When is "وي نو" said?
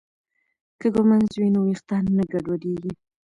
1.39-1.59